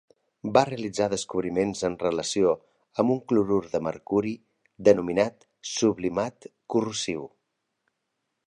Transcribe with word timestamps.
Va 0.53 0.61
realitzar 0.67 1.07
descobriments 1.11 1.83
en 1.89 1.97
relació 2.03 2.55
amb 3.03 3.15
un 3.17 3.21
clorur 3.33 3.59
de 3.75 3.83
mercuri 3.89 4.33
denominat 4.89 5.49
sublimat 5.75 6.53
corrosiu. 6.75 7.29